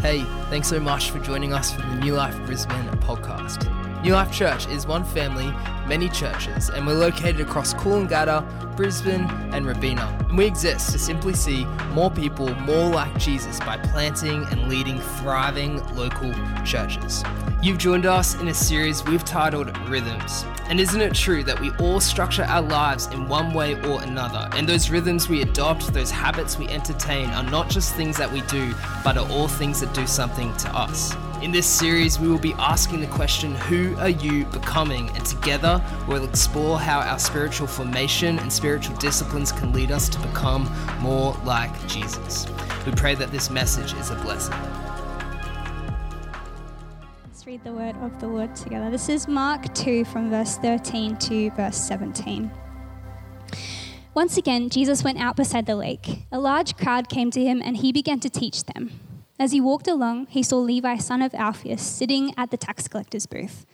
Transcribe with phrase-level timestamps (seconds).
[0.00, 3.89] Hey, thanks so much for joining us for the New Life Brisbane podcast.
[4.02, 5.52] New Life Church is one family,
[5.86, 10.16] many churches, and we're located across Coolangatta, Brisbane, and Robina.
[10.26, 14.98] And we exist to simply see more people more like Jesus by planting and leading
[15.00, 16.32] thriving local
[16.64, 17.22] churches.
[17.62, 20.46] You've joined us in a series we've titled Rhythms.
[20.70, 24.48] And isn't it true that we all structure our lives in one way or another?
[24.56, 28.40] And those rhythms we adopt, those habits we entertain, are not just things that we
[28.42, 28.72] do,
[29.04, 31.14] but are all things that do something to us.
[31.42, 35.08] In this series, we will be asking the question, Who are you becoming?
[35.16, 40.18] And together, we'll explore how our spiritual formation and spiritual disciplines can lead us to
[40.18, 42.46] become more like Jesus.
[42.84, 44.54] We pray that this message is a blessing.
[47.24, 48.90] Let's read the word of the Lord together.
[48.90, 52.50] This is Mark 2 from verse 13 to verse 17.
[54.12, 56.26] Once again, Jesus went out beside the lake.
[56.30, 59.09] A large crowd came to him, and he began to teach them.
[59.40, 63.24] As he walked along, he saw Levi, son of Alphaeus, sitting at the tax collector's
[63.24, 63.64] booth.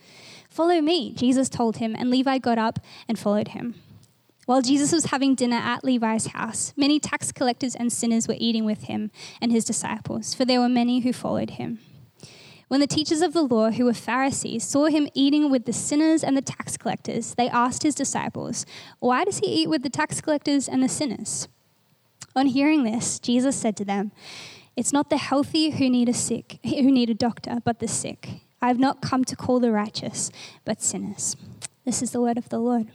[0.49, 3.75] Follow me, Jesus told him, and Levi got up and followed him.
[4.45, 8.63] While Jesus was having dinner at Levi's house, many tax collectors and sinners were eating
[8.63, 9.11] with him
[9.41, 11.79] and his disciples, for there were many who followed him.
[12.69, 16.23] When the teachers of the law, who were Pharisees, saw him eating with the sinners
[16.23, 18.65] and the tax collectors, they asked his disciples,
[18.99, 21.49] Why does he eat with the tax collectors and the sinners?
[22.37, 24.13] On hearing this, Jesus said to them,
[24.77, 28.29] it's not the healthy who need a sick, who need a doctor, but the sick.
[28.61, 30.31] I have not come to call the righteous,
[30.65, 31.35] but sinners.
[31.83, 32.87] This is the word of the Lord.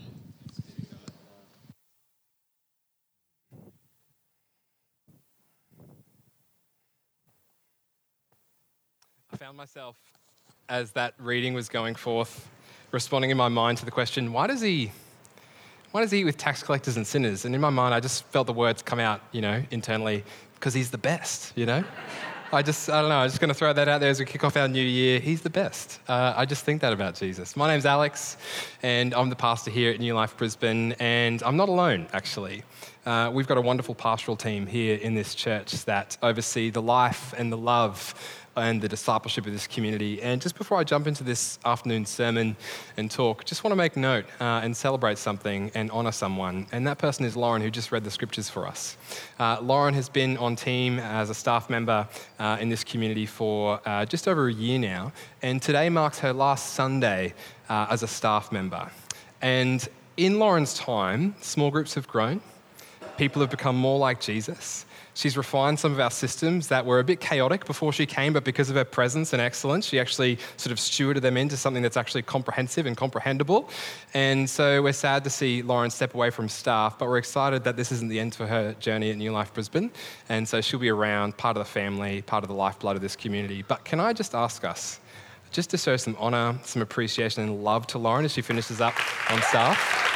[9.33, 9.97] I found myself,
[10.69, 12.49] as that reading was going forth,
[12.93, 14.93] responding in my mind to the question, why does he
[15.91, 17.45] why does he eat with tax collectors and sinners?
[17.45, 20.25] And in my mind, I just felt the words come out, you know, internally
[20.63, 21.83] because he's the best, you know?
[22.53, 24.27] I just, I don't know, I'm just going to throw that out there as we
[24.27, 25.19] kick off our new year.
[25.19, 25.99] He's the best.
[26.07, 27.57] Uh, I just think that about Jesus.
[27.57, 28.37] My name's Alex,
[28.81, 32.63] and I'm the pastor here at New Life Brisbane, and I'm not alone, actually.
[33.05, 37.35] Uh, we've got a wonderful pastoral team here in this church that oversee the life
[37.37, 38.15] and the love
[38.57, 40.23] and the discipleship of this community.
[40.23, 42.57] And just before I jump into this afternoon sermon
[42.97, 46.67] and talk, just want to make note uh, and celebrate something and honor someone.
[46.73, 48.97] And that person is Lauren, who just read the scriptures for us.
[49.39, 52.07] Uh, Lauren has been on team as a staff member
[52.39, 55.13] uh, in this community for uh, just over a year now.
[55.43, 57.35] And today marks her last Sunday
[57.69, 58.91] uh, as a staff member.
[59.41, 59.87] And
[60.17, 62.41] in Lauren's time, small groups have grown.
[63.17, 64.87] People have become more like Jesus.
[65.15, 68.45] She's refined some of our systems that were a bit chaotic before she came, but
[68.45, 71.99] because of her presence and excellence, she actually sort of stewarded them into something that's
[71.99, 73.69] actually comprehensive and comprehensible.
[74.15, 77.77] And so we're sad to see Lauren step away from staff, but we're excited that
[77.77, 79.91] this isn't the end for her journey at New Life Brisbane.
[80.31, 83.17] And so she'll be around, part of the family, part of the lifeblood of this
[83.17, 83.63] community.
[83.63, 84.99] But can I just ask us,
[85.51, 88.95] just to show some honour, some appreciation, and love to Lauren as she finishes up
[89.31, 90.12] on staff?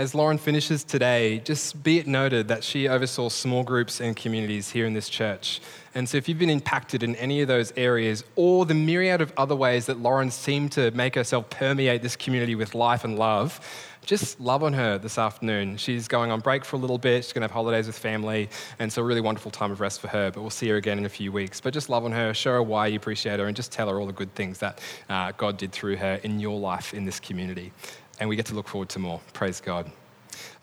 [0.00, 4.70] As Lauren finishes today, just be it noted that she oversaw small groups and communities
[4.70, 5.60] here in this church.
[5.94, 9.30] And so, if you've been impacted in any of those areas, or the myriad of
[9.36, 13.60] other ways that Lauren seemed to make herself permeate this community with life and love,
[14.06, 15.76] just love on her this afternoon.
[15.76, 17.22] She's going on break for a little bit.
[17.22, 18.48] She's going to have holidays with family.
[18.78, 20.30] And so, a really wonderful time of rest for her.
[20.30, 21.60] But we'll see her again in a few weeks.
[21.60, 24.00] But just love on her, show her why you appreciate her, and just tell her
[24.00, 27.20] all the good things that uh, God did through her in your life in this
[27.20, 27.70] community
[28.20, 29.20] and we get to look forward to more.
[29.32, 29.90] Praise God.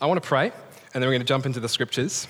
[0.00, 0.52] I want to pray,
[0.94, 2.26] and then we're going to jump into the scriptures.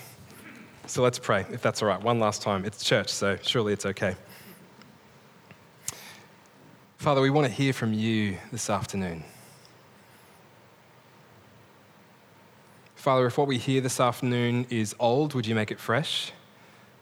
[0.87, 2.01] So let's pray, if that's all right.
[2.01, 2.65] One last time.
[2.65, 4.15] It's church, so surely it's okay.
[6.97, 9.23] Father, we want to hear from you this afternoon.
[12.95, 16.33] Father, if what we hear this afternoon is old, would you make it fresh?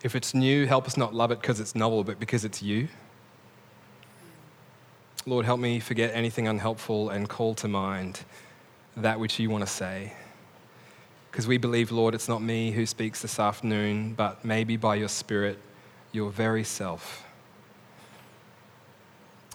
[0.03, 2.89] If it's new, help us not love it because it's novel, but because it's you.
[5.27, 8.21] Lord, help me forget anything unhelpful and call to mind
[8.95, 10.13] that which you want to say.
[11.29, 15.09] Because we believe, Lord, it's not me who speaks this afternoon, but maybe by your
[15.09, 15.59] Spirit,
[16.13, 17.25] your very self.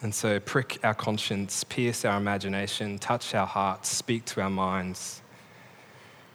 [0.03, 5.23] And so, prick our conscience, pierce our imagination, touch our hearts, speak to our minds.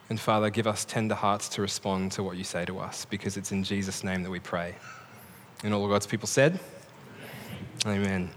[0.10, 3.38] And Father, give us tender hearts to respond to what you say to us, because
[3.38, 4.74] it's in Jesus' name that we pray.
[5.63, 6.60] And all God's people said,
[7.86, 8.31] Amen.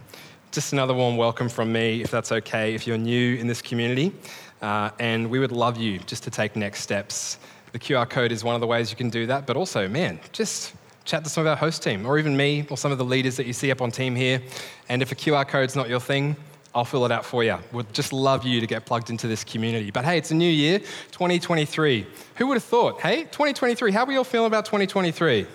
[0.53, 4.13] Just another warm welcome from me, if that's okay, if you're new in this community.
[4.61, 7.39] Uh, and we would love you just to take next steps.
[7.73, 10.19] The QR code is one of the ways you can do that, but also, man,
[10.33, 10.75] just
[11.05, 13.37] Chat to some of our host team, or even me, or some of the leaders
[13.37, 14.41] that you see up on team here.
[14.89, 16.37] And if a QR code's not your thing,
[16.75, 17.59] I'll fill it out for you.
[17.73, 19.91] We'd just love you to get plugged into this community.
[19.91, 22.07] But hey, it's a new year, 2023.
[22.37, 23.01] Who would have thought?
[23.01, 25.47] Hey, 2023, how are we all feeling about 2023?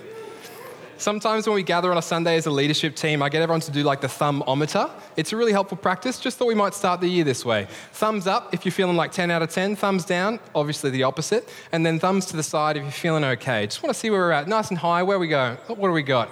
[0.98, 3.70] Sometimes when we gather on a Sunday as a leadership team, I get everyone to
[3.70, 4.90] do like the thumbometer.
[5.16, 6.18] It's a really helpful practice.
[6.18, 7.68] Just thought we might start the year this way.
[7.92, 9.76] Thumbs up if you're feeling like 10 out of 10.
[9.76, 11.48] Thumbs down, obviously the opposite.
[11.72, 13.66] And then thumbs to the side if you're feeling okay.
[13.66, 14.48] Just want to see where we're at.
[14.48, 15.02] Nice and high.
[15.02, 15.58] Where we go?
[15.66, 16.30] What do we got?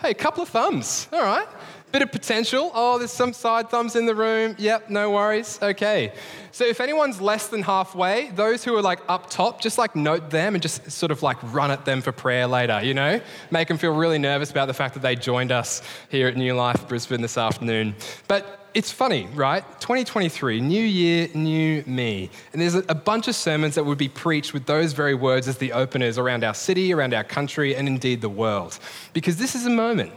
[0.00, 1.08] Hey, a couple of thumbs.
[1.12, 1.48] All right.
[1.92, 2.70] Bit of potential.
[2.72, 4.54] Oh, there's some side thumbs in the room.
[4.58, 5.58] Yep, no worries.
[5.60, 6.12] Okay.
[6.52, 10.30] So if anyone's less than halfway, those who are like up top, just like note
[10.30, 13.20] them and just sort of like run at them for prayer later, you know?
[13.50, 16.54] Make them feel really nervous about the fact that they joined us here at New
[16.54, 17.96] Life Brisbane this afternoon.
[18.28, 19.64] But it's funny, right?
[19.80, 22.30] 2023, new year, new me.
[22.52, 25.58] And there's a bunch of sermons that would be preached with those very words as
[25.58, 28.78] the openers around our city, around our country, and indeed the world.
[29.12, 30.12] Because this is a moment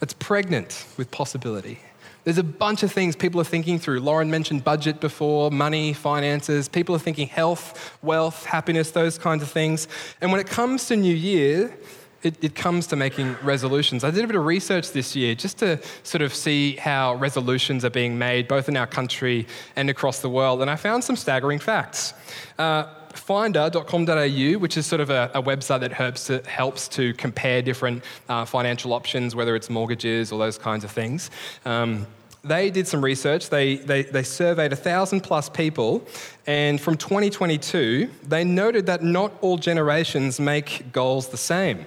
[0.00, 1.80] that's pregnant with possibility.
[2.24, 4.00] There's a bunch of things people are thinking through.
[4.00, 6.68] Lauren mentioned budget before, money, finances.
[6.68, 9.86] People are thinking health, wealth, happiness, those kinds of things.
[10.20, 11.76] And when it comes to New Year,
[12.24, 14.02] it, it, comes to making resolutions.
[14.02, 17.84] I did a bit of research this year just to sort of see how resolutions
[17.84, 19.46] are being made, both in our country
[19.76, 22.14] and across the world, and I found some staggering facts.
[22.58, 27.62] Uh, finder.com.au, which is sort of a, a website that helps to, helps to compare
[27.62, 31.30] different uh, financial options, whether it's mortgages or those kinds of things.
[31.64, 32.06] Um,
[32.44, 33.50] they did some research.
[33.50, 36.06] They, they, they surveyed 1,000 plus people,
[36.46, 41.84] and from 2022, they noted that not all generations make goals the same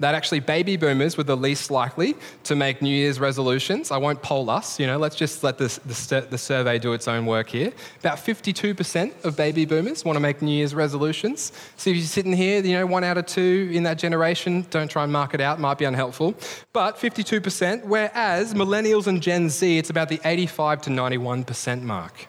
[0.00, 2.14] that actually baby boomers were the least likely
[2.44, 3.90] to make New Year's resolutions.
[3.90, 7.06] I won't poll us, you know, let's just let the, the, the survey do its
[7.06, 7.72] own work here.
[8.00, 11.52] About 52% of baby boomers want to make New Year's resolutions.
[11.76, 14.90] So if you're sitting here, you know, one out of two in that generation, don't
[14.90, 16.34] try and mark it out, might be unhelpful.
[16.72, 22.26] But 52%, whereas millennials and Gen Z, it's about the 85 to 91% mark.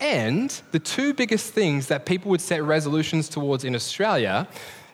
[0.00, 4.48] And the two biggest things that people would set resolutions towards in Australia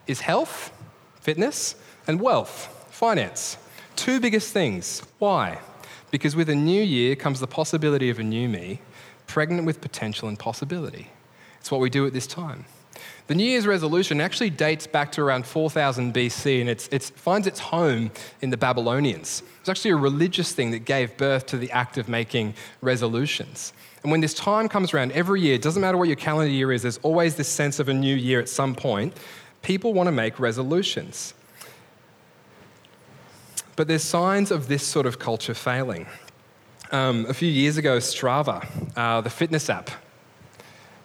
[0.09, 0.73] is health,
[1.21, 1.77] fitness,
[2.07, 3.57] and wealth, finance.
[3.97, 5.03] Two biggest things.
[5.19, 5.59] Why?
[6.11, 8.81] Because with a new year comes the possibility of a new me,
[9.27, 11.11] pregnant with potential and possibility.
[11.61, 12.65] It's what we do at this time.
[13.27, 17.59] The New Year's resolution actually dates back to around 4000 BC and it finds its
[17.59, 19.43] home in the Babylonians.
[19.61, 23.73] It's actually a religious thing that gave birth to the act of making resolutions.
[24.05, 26.73] And when this time comes around every year, it doesn't matter what your calendar year
[26.73, 29.13] is, there's always this sense of a new year at some point.
[29.63, 31.35] People want to make resolutions.
[33.77, 36.07] But there's signs of this sort of culture failing.
[36.91, 39.91] Um, a few years ago, Strava, uh, the fitness app,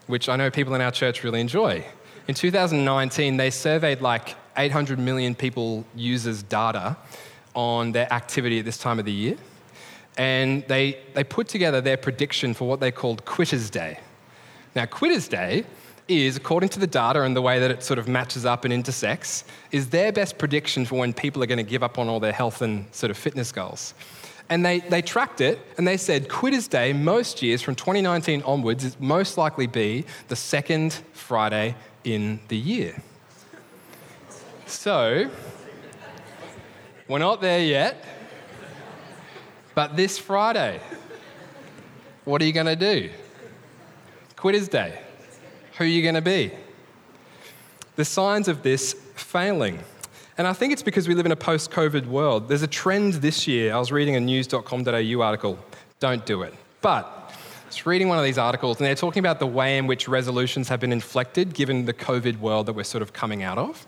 [0.08, 1.86] which I know people in our church really enjoy,
[2.28, 6.96] in 2019, they surveyed like 800 million people users' data
[7.56, 9.38] on their activity at this time of the year.
[10.18, 14.00] And they, they put together their prediction for what they called Quitters Day.
[14.76, 15.66] Now, Quitters Day
[16.12, 18.74] is, according to the data and the way that it sort of matches up and
[18.74, 22.20] intersects, is their best prediction for when people are going to give up on all
[22.20, 23.94] their health and sort of fitness goals.
[24.50, 28.84] And they, they tracked it and they said Quitters Day, most years from 2019 onwards,
[28.84, 33.02] is most likely be the second Friday in the year.
[34.66, 35.30] So,
[37.08, 38.04] we're not there yet,
[39.74, 40.82] but this Friday,
[42.26, 43.10] what are you going to do?
[44.36, 45.00] Quitters Day
[45.78, 46.52] who are you're going to be.
[47.96, 49.80] The signs of this failing.
[50.38, 52.48] And I think it's because we live in a post COVID world.
[52.48, 53.74] There's a trend this year.
[53.74, 55.60] I was reading a news.com.au article.
[56.00, 56.54] Don't do it.
[56.82, 59.88] But I was reading one of these articles, and they're talking about the way in
[59.88, 63.58] which resolutions have been inflected given the COVID world that we're sort of coming out
[63.58, 63.86] of.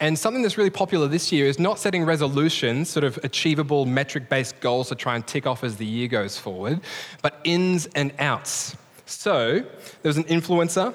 [0.00, 4.28] And something that's really popular this year is not setting resolutions, sort of achievable metric
[4.28, 6.80] based goals to try and tick off as the year goes forward,
[7.22, 8.76] but ins and outs.
[9.06, 9.68] So there
[10.02, 10.92] was an influencer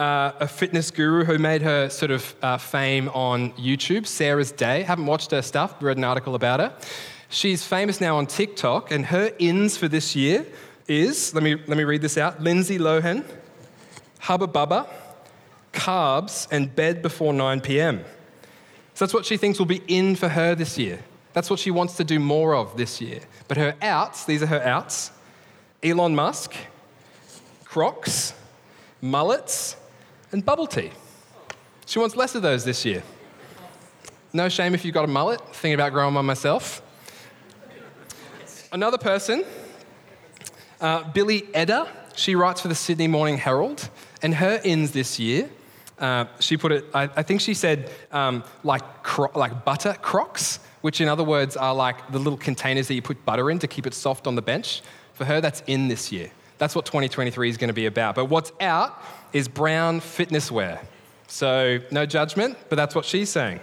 [0.00, 4.82] uh, a fitness guru who made her sort of uh, fame on YouTube, Sarah's Day.
[4.82, 6.74] Haven't watched her stuff, read an article about her.
[7.28, 10.46] She's famous now on TikTok, and her ins for this year
[10.88, 13.24] is let me, let me read this out Lindsay Lohan,
[14.20, 14.88] Hubba Bubba,
[15.74, 18.02] carbs, and bed before 9 p.m.
[18.94, 21.00] So that's what she thinks will be in for her this year.
[21.34, 23.20] That's what she wants to do more of this year.
[23.48, 25.12] But her outs, these are her outs
[25.82, 26.54] Elon Musk,
[27.66, 28.32] Crocs,
[29.02, 29.76] mullets,
[30.32, 30.90] and bubble tea.
[31.86, 33.02] She wants less of those this year.
[34.32, 36.82] No shame if you've got a mullet, thinking about growing one myself.
[38.72, 39.44] Another person,
[40.80, 43.88] uh, Billy Edder, she writes for the Sydney Morning Herald,
[44.22, 45.50] and her ins this year
[46.00, 50.58] Uh, she put it, I, I think she said, um, like, cro- like butter crocks,
[50.80, 53.68] which in other words are like the little containers that you put butter in to
[53.68, 54.80] keep it soft on the bench.
[55.12, 56.30] For her, that's in this year.
[56.56, 58.14] That's what 2023 is going to be about.
[58.14, 58.98] But what's out
[59.32, 60.80] is brown fitness wear.
[61.26, 63.60] So, no judgment, but that's what she's saying.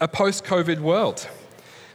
[0.00, 1.26] A post COVID world.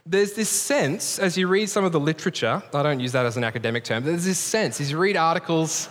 [0.08, 3.38] There's this sense, as you read some of the literature, I don't use that as
[3.38, 5.90] an academic term, there's this sense, as you read articles,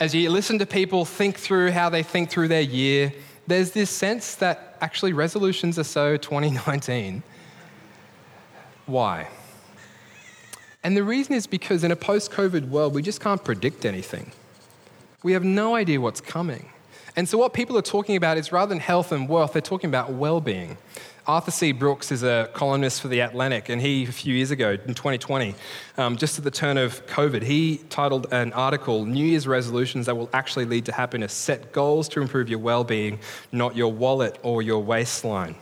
[0.00, 3.12] as you listen to people think through how they think through their year,
[3.46, 7.22] there's this sense that actually resolutions are so 2019.
[8.86, 9.28] Why?
[10.82, 14.32] And the reason is because in a post COVID world, we just can't predict anything.
[15.24, 16.68] We have no idea what's coming.
[17.16, 19.88] And so, what people are talking about is rather than health and wealth, they're talking
[19.88, 20.76] about well being.
[21.26, 21.72] Arthur C.
[21.72, 25.54] Brooks is a columnist for The Atlantic, and he, a few years ago, in 2020,
[25.96, 30.14] um, just at the turn of COVID, he titled an article, New Year's Resolutions That
[30.14, 31.32] Will Actually Lead to Happiness.
[31.32, 33.18] Set goals to improve your well being,
[33.50, 35.54] not your wallet or your waistline.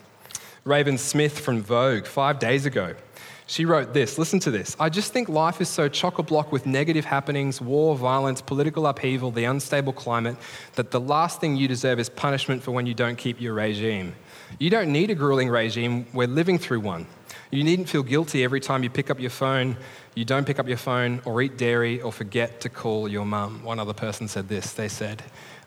[0.64, 2.96] Raven Smith from Vogue, five days ago,
[3.46, 4.76] she wrote this listen to this.
[4.78, 8.86] I just think life is so chock a block with negative happenings, war, violence, political
[8.86, 10.36] upheaval, the unstable climate,
[10.74, 14.14] that the last thing you deserve is punishment for when you don't keep your regime.
[14.58, 17.06] You don't need a grueling regime, we're living through one.
[17.50, 19.76] You needn't feel guilty every time you pick up your phone,
[20.14, 23.62] you don't pick up your phone, or eat dairy, or forget to call your mum.
[23.62, 24.72] One other person said this.
[24.72, 25.22] They said,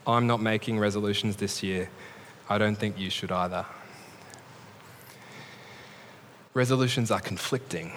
[0.07, 1.89] I'm not making resolutions this year.
[2.49, 3.65] I don't think you should either
[6.55, 7.91] resolutions are conflicting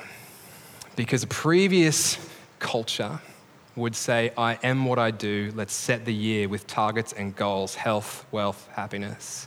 [0.97, 2.19] because a previous
[2.59, 3.21] culture
[3.77, 7.77] would say, I am what I do, let's set the year with targets and goals
[7.77, 9.47] health, wealth, happiness.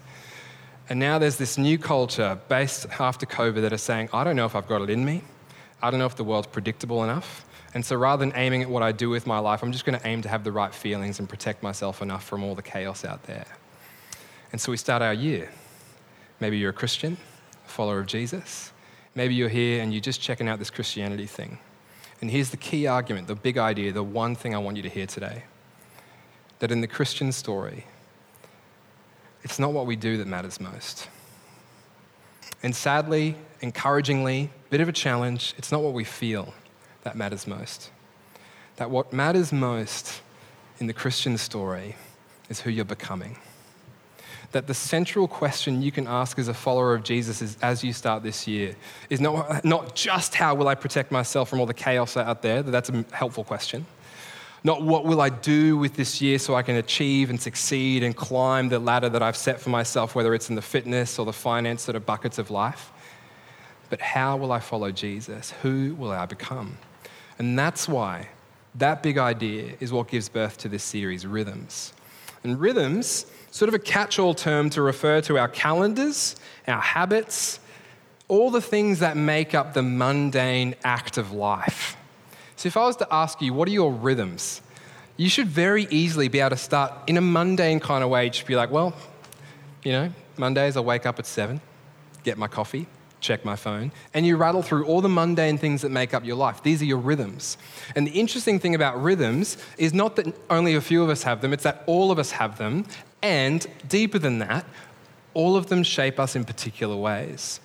[0.88, 4.46] And now there's this new culture based after COVID that are saying, I don't know
[4.46, 5.24] if I've got it in me.
[5.82, 7.46] I don't know if the world's predictable enough.
[7.74, 10.00] And so rather than aiming at what I do with my life, I'm just going
[10.00, 13.04] to aim to have the right feelings and protect myself enough from all the chaos
[13.04, 13.46] out there.
[14.54, 15.52] And so we start our year.
[16.40, 17.18] Maybe you're a Christian,
[17.66, 18.71] a follower of Jesus.
[19.14, 21.60] Maybe you're here and you're just checking out this Christianity thing.
[22.22, 24.90] And here's the key argument, the big idea, the one thing I want you to
[24.90, 25.44] hear today
[26.60, 27.86] that in the Christian story,
[29.44, 31.10] it's not what we do that matters most.
[32.62, 36.54] And sadly, encouragingly, bit of a challenge, it's not what we feel
[37.02, 37.90] that matters most.
[38.76, 40.22] That what matters most
[40.80, 41.96] in the Christian story
[42.50, 43.38] is who you're becoming
[44.52, 47.94] that the central question you can ask as a follower of Jesus is, as you
[47.94, 48.76] start this year
[49.10, 52.62] is not, not just how will I protect myself from all the chaos out there,
[52.62, 53.86] that's a helpful question.
[54.64, 58.16] Not what will I do with this year so I can achieve and succeed and
[58.16, 61.34] climb the ladder that I've set for myself, whether it's in the fitness or the
[61.34, 62.92] finance sort of buckets of life.
[63.90, 65.52] But how will I follow Jesus?
[65.64, 66.78] Who will I become?
[67.40, 68.28] And that's why
[68.76, 71.94] that big idea is what gives birth to this series, Rhythms.
[72.44, 76.36] And rhythms sort of a catch all term to refer to our calendars,
[76.68, 77.60] our habits,
[78.28, 81.98] all the things that make up the mundane act of life.
[82.56, 84.62] So, if I was to ask you, what are your rhythms?
[85.18, 88.48] You should very easily be able to start in a mundane kind of way, just
[88.48, 88.94] be like, well,
[89.84, 91.60] you know, Mondays I wake up at seven,
[92.24, 92.88] get my coffee,
[93.22, 96.36] check my phone, and you rattle through all the mundane things that make up your
[96.36, 96.62] life.
[96.64, 97.58] These are your rhythms.
[97.96, 101.42] And the interesting thing about rhythms is not that only a few of us have
[101.42, 102.86] them, it's that all of us have them,
[103.22, 104.66] and deeper than that,
[105.34, 107.60] all of them shape us in particular ways.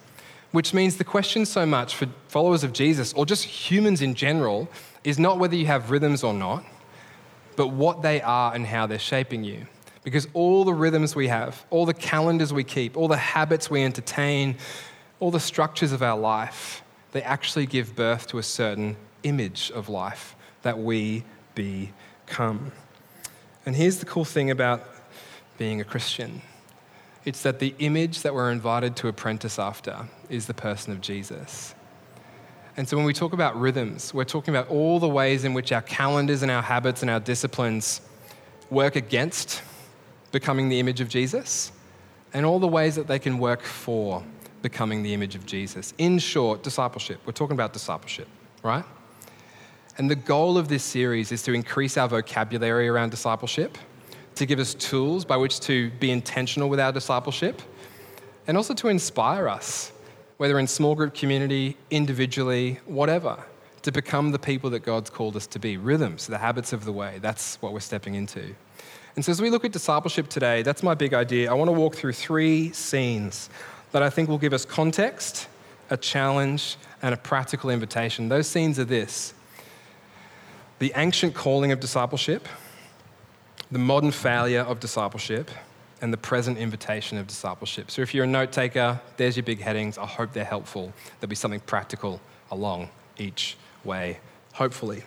[0.52, 4.68] Which means the question so much for followers of Jesus, or just humans in general,
[5.02, 6.64] is not whether you have rhythms or not,
[7.56, 9.66] but what they are and how they're shaping you.
[10.04, 13.82] Because all the rhythms we have, all the calendars we keep, all the habits we
[13.82, 14.56] entertain,
[15.20, 16.82] all the structures of our life,
[17.12, 22.72] they actually give birth to a certain image of life that we become.
[23.64, 24.86] And here's the cool thing about
[25.58, 26.42] being a Christian.
[27.24, 31.74] It's that the image that we're invited to apprentice after is the person of Jesus.
[32.76, 35.72] And so when we talk about rhythms, we're talking about all the ways in which
[35.72, 38.02] our calendars and our habits and our disciplines
[38.68, 39.62] work against
[40.30, 41.72] becoming the image of Jesus,
[42.34, 44.22] and all the ways that they can work for
[44.62, 45.94] becoming the image of Jesus.
[45.98, 47.20] In short, discipleship.
[47.24, 48.28] We're talking about discipleship,
[48.62, 48.84] right?
[49.98, 53.78] And the goal of this series is to increase our vocabulary around discipleship
[54.36, 57.60] to give us tools by which to be intentional with our discipleship,
[58.46, 59.92] and also to inspire us,
[60.36, 63.42] whether in small group community, individually, whatever,
[63.82, 65.76] to become the people that God's called us to be.
[65.76, 68.54] Rhythms, the habits of the way, that's what we're stepping into.
[69.16, 71.50] And so, as we look at discipleship today, that's my big idea.
[71.50, 73.48] I want to walk through three scenes
[73.96, 75.48] that I think will give us context,
[75.88, 78.28] a challenge, and a practical invitation.
[78.28, 79.32] Those scenes are this
[80.78, 82.46] the ancient calling of discipleship
[83.70, 85.50] the modern failure of discipleship,
[86.02, 87.90] and the present invitation of discipleship.
[87.90, 89.96] So if you're a note taker, there's your big headings.
[89.96, 90.92] I hope they're helpful.
[91.18, 94.18] There'll be something practical along each way,
[94.52, 95.04] hopefully.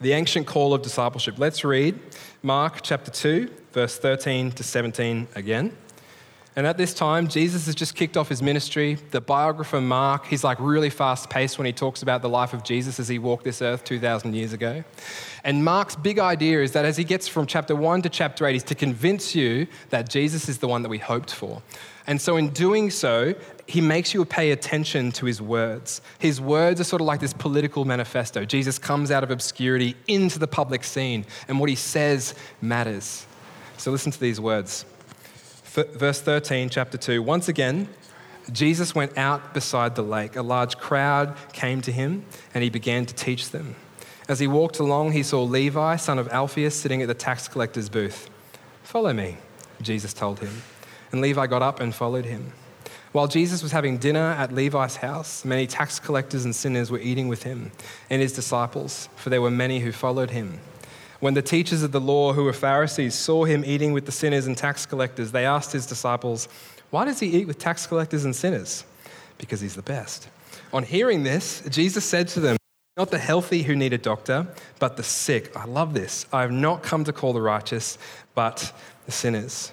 [0.00, 1.38] The ancient call of discipleship.
[1.38, 1.98] Let's read
[2.42, 5.76] Mark chapter 2, verse 13 to 17 again.
[6.56, 8.96] And at this time, Jesus has just kicked off his ministry.
[9.10, 12.62] The biographer Mark, he's like really fast paced when he talks about the life of
[12.62, 14.84] Jesus as he walked this earth 2,000 years ago.
[15.42, 18.54] And Mark's big idea is that as he gets from chapter 1 to chapter 8,
[18.54, 21.60] is to convince you that Jesus is the one that we hoped for.
[22.06, 23.34] And so, in doing so,
[23.66, 26.02] he makes you pay attention to his words.
[26.18, 28.44] His words are sort of like this political manifesto.
[28.44, 33.26] Jesus comes out of obscurity into the public scene, and what he says matters.
[33.78, 34.84] So, listen to these words
[35.74, 37.20] verse 13, chapter 2.
[37.22, 37.88] Once again,
[38.52, 40.36] Jesus went out beside the lake.
[40.36, 43.74] A large crowd came to him, and he began to teach them.
[44.28, 47.88] As he walked along, he saw Levi, son of Alphaeus, sitting at the tax collector's
[47.88, 48.30] booth.
[48.84, 49.38] Follow me,
[49.82, 50.62] Jesus told him.
[51.10, 52.52] And Levi got up and followed him.
[53.12, 57.28] While Jesus was having dinner at Levi's house, many tax collectors and sinners were eating
[57.28, 57.72] with him
[58.10, 60.60] and his disciples, for there were many who followed him.
[61.24, 64.46] When the teachers of the law, who were Pharisees, saw him eating with the sinners
[64.46, 66.48] and tax collectors, they asked his disciples,
[66.90, 68.84] Why does he eat with tax collectors and sinners?
[69.38, 70.28] Because he's the best.
[70.70, 72.58] On hearing this, Jesus said to them,
[72.98, 74.46] Not the healthy who need a doctor,
[74.78, 75.56] but the sick.
[75.56, 76.26] I love this.
[76.30, 77.96] I have not come to call the righteous,
[78.34, 78.70] but
[79.06, 79.72] the sinners.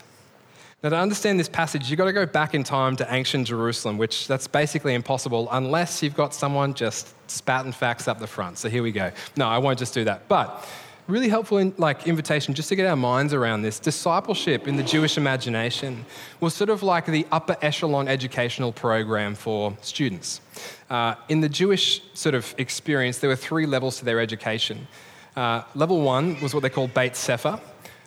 [0.81, 3.98] Now, to understand this passage, you've got to go back in time to ancient Jerusalem,
[3.98, 8.58] which that's basically impossible unless you've got someone just spouting facts up the front.
[8.58, 9.12] So here we go.
[9.36, 10.29] No, I won't just do that.
[10.29, 10.65] But
[11.08, 13.79] really helpful in, like invitation just to get our minds around this.
[13.79, 16.05] Discipleship in the Jewish imagination
[16.39, 20.41] was sort of like the upper echelon educational program for students.
[20.89, 24.88] Uh, in the Jewish sort of experience, there were three levels to their education.
[25.36, 27.60] Uh, level one was what they called Beit Sefer,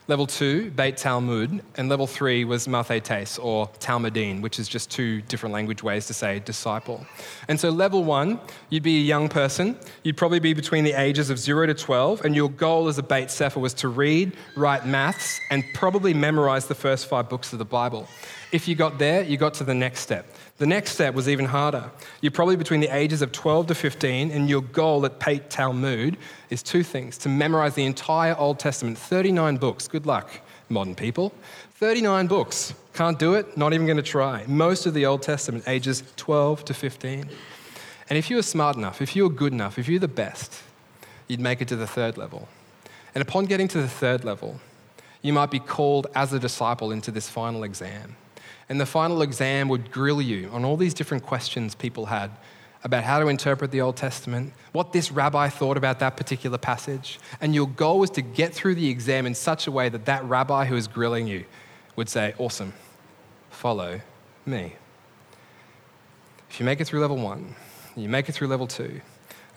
[0.07, 5.23] Level two, Beit Talmud, and level three was Mathetes or Talmidim, which is just two
[5.23, 7.03] different language ways to say disciple.
[7.47, 9.75] And so, level one, you'd be a young person.
[10.03, 13.03] You'd probably be between the ages of zero to 12, and your goal as a
[13.03, 17.57] Beit Sefer was to read, write maths, and probably memorize the first five books of
[17.57, 18.07] the Bible.
[18.55, 20.25] If you got there, you got to the next step.
[20.59, 21.91] The next step was even harder.
[22.21, 26.15] You're probably between the ages of 12 to 15, and your goal at Beit Talmud
[26.49, 29.89] is two things to memorize the entire Old Testament, 39 books.
[29.89, 30.39] Good luck,
[30.69, 31.33] modern people.
[31.73, 32.73] 39 books.
[32.93, 34.45] Can't do it, not even going to try.
[34.47, 37.29] Most of the Old Testament, ages 12 to 15.
[38.09, 40.61] And if you were smart enough, if you were good enough, if you're the best,
[41.27, 42.47] you'd make it to the third level.
[43.13, 44.61] And upon getting to the third level,
[45.21, 48.15] you might be called as a disciple into this final exam.
[48.67, 52.31] And the final exam would grill you on all these different questions people had
[52.83, 57.19] about how to interpret the Old Testament, what this rabbi thought about that particular passage.
[57.41, 60.23] And your goal was to get through the exam in such a way that that
[60.25, 61.45] rabbi who is grilling you
[61.95, 62.73] would say, Awesome,
[63.49, 64.01] follow
[64.45, 64.75] me.
[66.49, 67.55] If you make it through level one,
[67.95, 69.01] you make it through level two,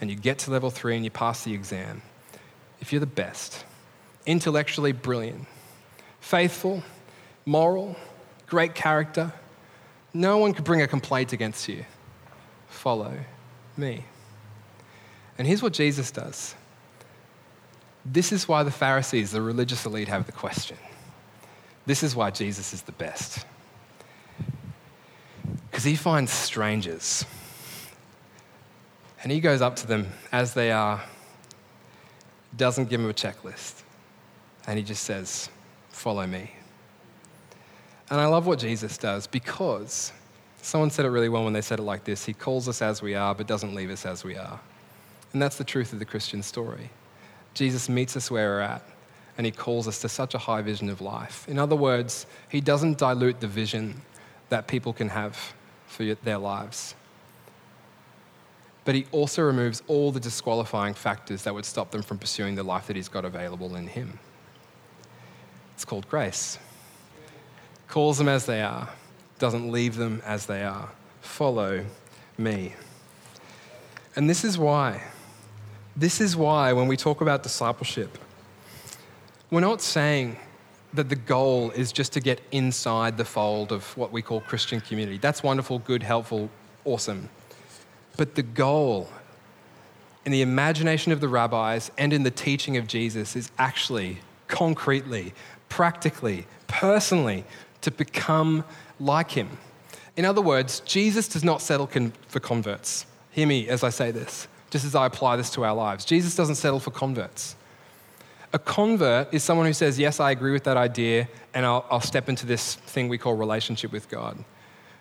[0.01, 2.01] and you get to level three and you pass the exam,
[2.81, 3.64] if you're the best,
[4.25, 5.47] intellectually brilliant,
[6.21, 6.83] faithful,
[7.44, 7.94] moral,
[8.48, 9.32] great character.
[10.12, 11.84] No one could bring a complaint against you.
[12.68, 13.12] Follow
[13.76, 14.04] me.
[15.37, 16.54] And here's what Jesus does.
[18.04, 20.76] This is why the Pharisees, the religious elite, have the question.
[21.87, 23.44] This is why Jesus is the best.
[25.70, 27.24] Because he finds strangers
[29.22, 31.02] and he goes up to them as they are,
[32.56, 33.82] doesn't give them a checklist,
[34.66, 35.48] and he just says,
[35.90, 36.50] Follow me.
[38.11, 40.12] And I love what Jesus does because
[40.62, 43.03] someone said it really well when they said it like this He calls us as
[43.03, 44.61] we are, but doesn't leave us as we are.
[45.33, 46.90] And that's the truth of the Christian story.
[47.53, 48.83] Jesus meets us where we're at,
[49.37, 51.47] and he calls us to such a high vision of life.
[51.49, 54.01] In other words, he doesn't dilute the vision
[54.49, 55.53] that people can have
[55.87, 56.94] for their lives.
[58.87, 62.62] But he also removes all the disqualifying factors that would stop them from pursuing the
[62.62, 64.18] life that he's got available in him.
[65.75, 66.59] It's called grace
[67.88, 68.88] calls them as they are,
[69.38, 70.90] doesn't leave them as they are.
[71.20, 71.85] Follow
[72.37, 72.74] me.
[74.14, 75.03] And this is why.
[75.96, 78.18] This is why when we talk about discipleship,
[79.51, 80.37] we're not saying
[80.94, 84.81] that the goal is just to get inside the fold of what we call Christian
[84.81, 85.18] community.
[85.18, 86.51] That's wonderful, good, helpful,
[86.85, 87.29] awesome.
[88.16, 89.09] But the goal
[90.24, 95.33] in the imagination of the rabbis and in the teaching of Jesus is actually concretely,
[95.68, 97.44] practically, personally
[97.88, 98.64] to become
[99.01, 99.59] like him.
[100.16, 101.88] In other words, Jesus does not settle
[102.29, 103.07] for converts.
[103.31, 106.05] Hear me as I say this, just as I apply this to our lives.
[106.05, 107.57] Jesus doesn't settle for converts.
[108.53, 112.01] A convert is someone who says, Yes, I agree with that idea, and I'll, I'll
[112.01, 114.42] step into this thing we call relationship with God.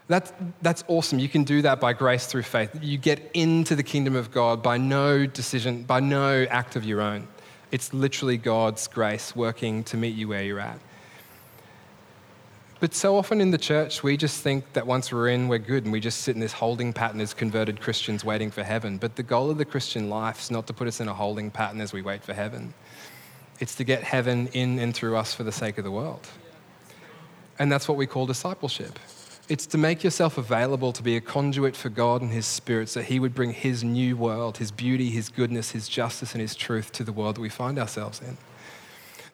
[0.08, 1.20] That's, that's awesome.
[1.20, 2.78] You can do that by grace through faith.
[2.82, 7.02] You get into the kingdom of God by no decision, by no act of your
[7.02, 7.28] own.
[7.72, 10.80] It's literally God's grace working to meet you where you're at.
[12.80, 15.86] But so often in the church, we just think that once we're in, we're good,
[15.86, 18.98] and we just sit in this holding pattern as converted Christians waiting for heaven.
[19.00, 21.50] But the goal of the Christian life is not to put us in a holding
[21.50, 22.76] pattern as we wait for heaven,
[23.60, 26.28] it's to get heaven in and through us for the sake of the world.
[27.58, 29.00] And that's what we call discipleship.
[29.50, 33.02] It's to make yourself available to be a conduit for God and His Spirit so
[33.02, 36.92] He would bring His new world, His beauty, His goodness, His justice, and His truth
[36.92, 38.38] to the world that we find ourselves in.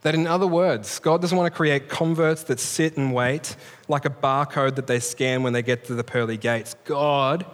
[0.04, 3.56] That, in other words, God doesn't want to create converts that sit and wait
[3.88, 6.76] like a barcode that they scan when they get to the pearly gates.
[6.84, 7.46] God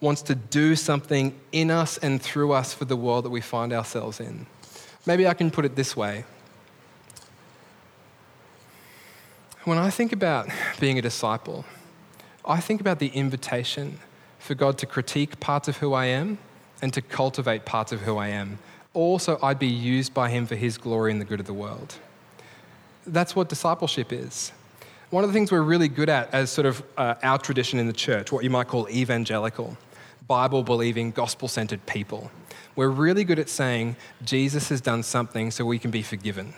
[0.00, 3.72] wants to do something in us and through us for the world that we find
[3.72, 4.46] ourselves in.
[5.04, 6.24] Maybe I can put it this way.
[9.64, 10.48] When I think about
[10.80, 11.66] being a disciple,
[12.46, 13.98] I think about the invitation
[14.38, 16.38] for God to critique parts of who I am
[16.80, 18.58] and to cultivate parts of who I am
[18.94, 21.94] also I'd be used by him for his glory and the good of the world.
[23.06, 24.52] That's what discipleship is.
[25.10, 27.86] One of the things we're really good at as sort of uh, our tradition in
[27.86, 29.76] the church, what you might call evangelical,
[30.28, 32.30] Bible believing, gospel centered people,
[32.76, 36.54] we're really good at saying Jesus has done something so we can be forgiven.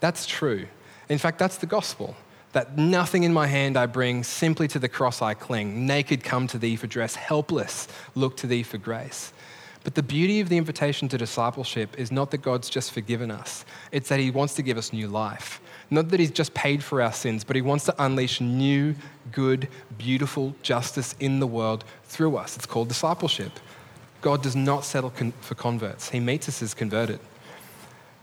[0.00, 0.66] That's true.
[1.08, 2.14] In fact, that's the gospel.
[2.52, 5.86] That nothing in my hand I bring, simply to the cross I cling.
[5.86, 9.32] Naked come to thee for dress, helpless look to thee for grace.
[9.84, 13.64] But the beauty of the invitation to discipleship is not that God's just forgiven us,
[13.92, 15.60] it's that He wants to give us new life.
[15.90, 18.94] Not that He's just paid for our sins, but He wants to unleash new,
[19.32, 22.56] good, beautiful justice in the world through us.
[22.56, 23.52] It's called discipleship.
[24.20, 27.20] God does not settle con- for converts, He meets us as converted.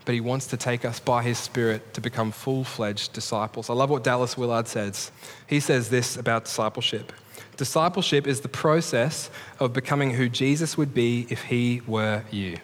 [0.04, 3.70] But He wants to take us by His Spirit to become full fledged disciples.
[3.70, 5.10] I love what Dallas Willard says.
[5.48, 7.12] He says this about discipleship.
[7.56, 12.58] Discipleship is the process of becoming who Jesus would be if he were you.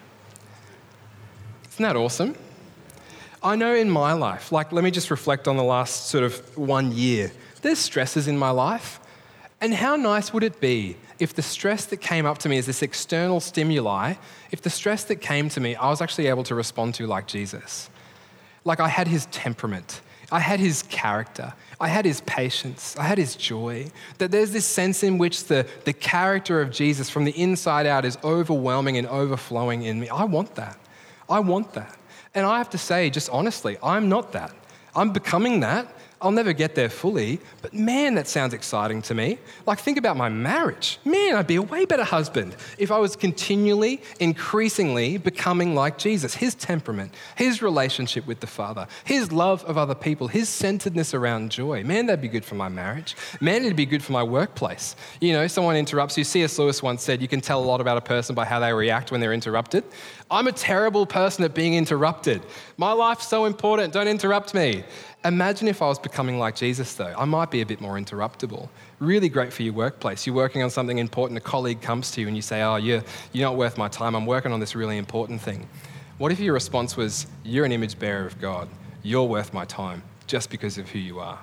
[1.71, 2.37] Isn't that awesome?
[3.43, 6.57] I know in my life, like, let me just reflect on the last sort of
[6.57, 7.33] one year.
[7.63, 9.01] There's stresses in my life.
[9.61, 12.67] And how nice would it be if the stress that came up to me as
[12.67, 14.15] this external stimuli,
[14.51, 17.27] if the stress that came to me, I was actually able to respond to like
[17.27, 17.89] Jesus?
[18.65, 20.01] Like I had his temperament,
[20.33, 23.91] I had his character, I had his patience, I had his joy.
[24.19, 28.05] That there's this sense in which the, the character of Jesus from the inside out
[28.05, 30.09] is overwhelming and overflowing in me.
[30.09, 30.79] I want that.
[31.29, 31.99] I want that.
[32.37, 34.55] And I have to say, just honestly, I'm not that.
[34.95, 35.93] I'm becoming that.
[36.23, 39.39] I'll never get there fully, but man, that sounds exciting to me.
[39.67, 41.01] Like, think about my marriage.
[41.05, 46.37] Man, I'd be a way better husband if I was continually, increasingly becoming like Jesus.
[46.37, 51.51] His temperament, his relationship with the Father, his love of other people, his centeredness around
[51.51, 51.83] joy.
[51.83, 53.17] Man, that'd be good for my marriage.
[53.41, 54.95] Man, it'd be good for my workplace.
[55.21, 56.23] You know, someone interrupts you.
[56.23, 56.57] C.S.
[56.57, 59.11] Lewis once said, You can tell a lot about a person by how they react
[59.11, 59.83] when they're interrupted.
[60.31, 62.43] I'm a terrible person at being interrupted.
[62.77, 64.85] My life's so important, don't interrupt me.
[65.25, 67.15] Imagine if I was becoming like Jesus, though.
[67.17, 68.69] I might be a bit more interruptible.
[68.99, 70.27] Really great for your workplace.
[70.27, 73.05] You're working on something important, a colleague comes to you and you say, Oh, you're,
[73.33, 74.17] you're not worth my time.
[74.17, 75.69] I'm working on this really important thing.
[76.19, 78.69] What if your response was, You're an image bearer of God.
[79.05, 81.39] You're worth my time just because of who you are?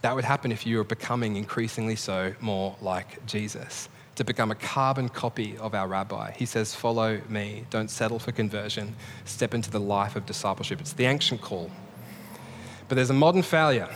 [0.00, 4.54] That would happen if you were becoming increasingly so more like Jesus, to become a
[4.54, 6.30] carbon copy of our rabbi.
[6.30, 7.66] He says, Follow me.
[7.68, 8.96] Don't settle for conversion.
[9.26, 10.80] Step into the life of discipleship.
[10.80, 11.70] It's the ancient call.
[12.88, 13.88] But there's a modern failure.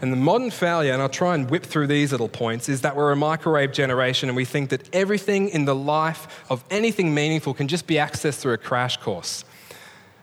[0.00, 2.96] And the modern failure, and I'll try and whip through these little points, is that
[2.96, 7.54] we're a microwave generation and we think that everything in the life of anything meaningful
[7.54, 9.44] can just be accessed through a crash course.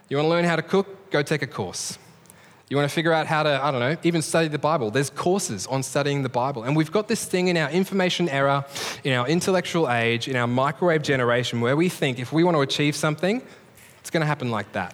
[0.10, 1.12] You want to learn how to cook?
[1.12, 1.98] Go take a course.
[2.70, 4.92] You want to figure out how to, I don't know, even study the Bible?
[4.92, 6.64] There's courses on studying the Bible.
[6.64, 8.66] And we've got this thing in our information era,
[9.04, 12.62] in our intellectual age, in our microwave generation, where we think if we want to
[12.62, 13.42] achieve something,
[14.02, 14.94] it's going to happen like that.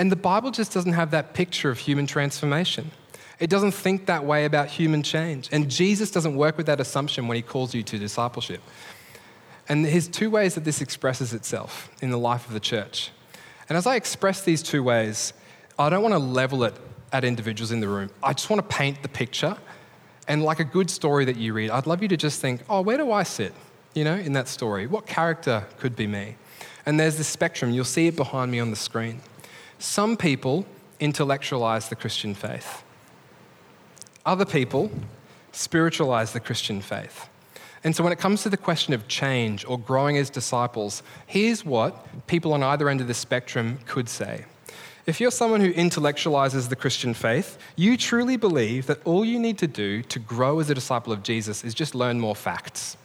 [0.00, 2.90] And the Bible just doesn't have that picture of human transformation.
[3.38, 5.50] It doesn't think that way about human change.
[5.52, 8.62] And Jesus doesn't work with that assumption when he calls you to discipleship.
[9.68, 13.10] And there's two ways that this expresses itself in the life of the church.
[13.68, 15.34] And as I express these two ways,
[15.78, 16.72] I don't want to level it
[17.12, 18.08] at individuals in the room.
[18.22, 19.54] I just want to paint the picture.
[20.26, 22.80] And like a good story that you read, I'd love you to just think, oh,
[22.80, 23.52] where do I sit,
[23.92, 24.86] you know, in that story?
[24.86, 26.36] What character could be me?
[26.86, 27.70] And there's this spectrum.
[27.70, 29.20] You'll see it behind me on the screen.
[29.80, 30.66] Some people
[31.00, 32.82] intellectualize the Christian faith,
[34.26, 34.90] other people
[35.52, 37.30] spiritualize the Christian faith.
[37.82, 41.64] And so, when it comes to the question of change or growing as disciples, here's
[41.64, 44.44] what people on either end of the spectrum could say.
[45.06, 49.56] If you're someone who intellectualizes the Christian faith, you truly believe that all you need
[49.58, 52.98] to do to grow as a disciple of Jesus is just learn more facts.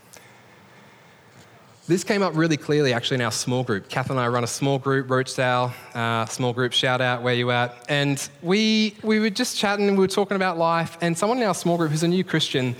[1.87, 3.89] This came up really clearly actually in our small group.
[3.89, 7.51] Kath and I run a small group, Rochedale, uh, small group, shout out where you
[7.51, 7.85] at.
[7.87, 10.97] And we, we were just chatting we were talking about life.
[11.01, 12.75] And someone in our small group who's a new Christian,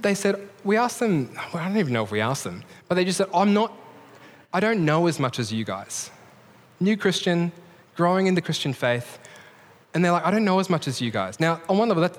[0.00, 2.96] they said, we asked them, well, I don't even know if we asked them, but
[2.96, 3.72] they just said, I'm not,
[4.52, 6.10] I don't know as much as you guys.
[6.80, 7.52] New Christian,
[7.96, 9.18] growing in the Christian faith.
[9.94, 11.40] And they're like, I don't know as much as you guys.
[11.40, 12.18] Now, on one level, that's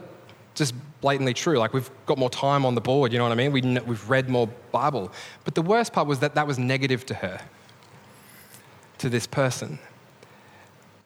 [0.55, 0.73] just
[1.05, 1.59] blatantly true.
[1.59, 3.51] Like, we've got more time on the board, you know what I mean?
[3.51, 5.11] We, we've read more Bible.
[5.43, 7.41] But the worst part was that that was negative to her,
[8.97, 9.77] to this person.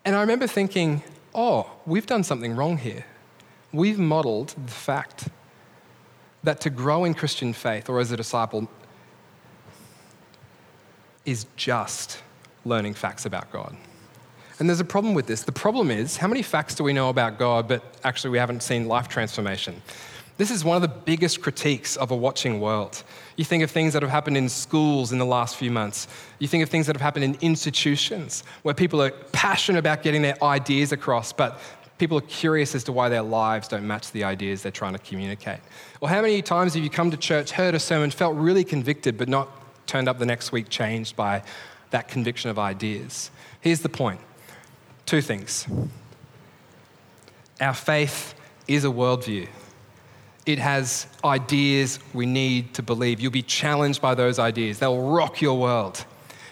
[0.05, 1.03] And I remember thinking,
[1.35, 3.05] oh, we've done something wrong here.
[3.73, 5.27] We've modeled the fact
[6.43, 8.69] that to grow in Christian faith or as a disciple
[11.25, 12.23] is just
[12.63, 13.75] learning facts about God.
[14.59, 15.43] And there's a problem with this.
[15.43, 18.61] The problem is, how many facts do we know about God, but actually we haven't
[18.61, 19.81] seen life transformation?
[20.37, 23.03] This is one of the biggest critiques of a watching world.
[23.35, 26.07] You think of things that have happened in schools in the last few months.
[26.39, 30.21] You think of things that have happened in institutions where people are passionate about getting
[30.21, 31.59] their ideas across, but
[31.97, 34.99] people are curious as to why their lives don't match the ideas they're trying to
[34.99, 35.59] communicate.
[35.99, 39.17] Or how many times have you come to church, heard a sermon, felt really convicted,
[39.17, 39.49] but not
[39.87, 41.43] turned up the next week changed by
[41.91, 43.29] that conviction of ideas?
[43.59, 44.21] Here's the point
[45.09, 45.65] two things.
[47.59, 48.35] Our faith
[48.67, 49.47] is a worldview.
[50.45, 53.19] It has ideas we need to believe.
[53.19, 56.05] You'll be challenged by those ideas, they'll rock your world.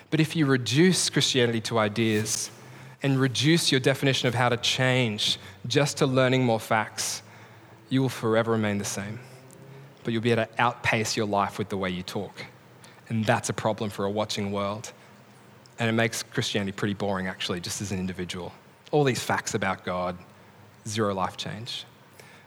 [0.09, 2.49] But if you reduce Christianity to ideas
[3.03, 7.21] and reduce your definition of how to change just to learning more facts,
[7.89, 9.19] you will forever remain the same.
[10.03, 12.45] But you'll be able to outpace your life with the way you talk.
[13.09, 14.93] And that's a problem for a watching world.
[15.79, 18.51] And it makes Christianity pretty boring, actually, just as an individual.
[18.91, 20.17] All these facts about God,
[20.87, 21.85] zero life change.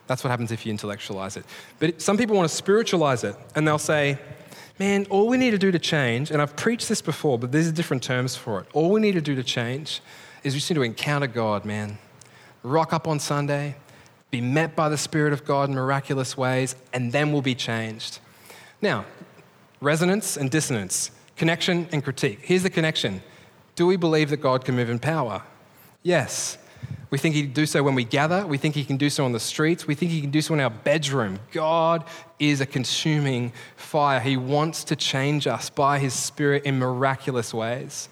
[0.06, 1.44] That's what happens if you intellectualize it.
[1.78, 4.18] But some people want to spiritualize it, and they'll say,
[4.80, 7.68] man, all we need to do to change, and I've preached this before, but these
[7.68, 8.66] are different terms for it.
[8.72, 10.00] All we need to do to change
[10.42, 11.98] is we just need to encounter God, man.
[12.64, 13.76] Rock up on Sunday,
[14.30, 18.18] be met by the Spirit of God in miraculous ways, and then we'll be changed.
[18.82, 19.04] Now,
[19.80, 21.10] resonance and dissonance.
[21.40, 22.40] Connection and critique.
[22.42, 23.22] Here's the connection
[23.74, 25.42] Do we believe that God can move in power?
[26.02, 26.58] Yes.
[27.08, 28.46] We think he can do so when we gather.
[28.46, 29.86] We think he can do so on the streets.
[29.86, 31.38] We think he can do so in our bedroom.
[31.50, 32.04] God
[32.38, 34.20] is a consuming fire.
[34.20, 38.10] He wants to change us by his spirit in miraculous ways.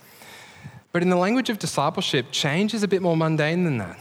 [0.93, 3.99] But in the language of discipleship, change is a bit more mundane than that.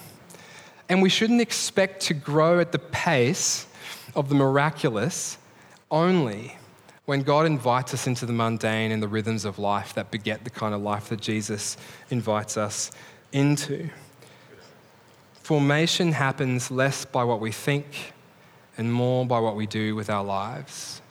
[0.87, 3.67] And we shouldn't expect to grow at the pace
[4.15, 5.37] of the miraculous
[5.91, 6.56] only
[7.07, 10.49] when God invites us into the mundane and the rhythms of life that beget the
[10.49, 11.77] kind of life that Jesus
[12.09, 12.91] invites us
[13.31, 13.89] into.
[15.41, 18.11] Formation happens less by what we think
[18.77, 21.01] and more by what we do with our lives.